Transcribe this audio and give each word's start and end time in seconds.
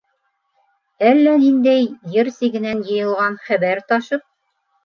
Әллә 1.09 1.33
ниндәй 1.43 1.85
ер 2.15 2.31
сигенән 2.39 2.81
йыйылған 2.89 3.39
хәбәр 3.47 3.87
ташып. 3.93 4.27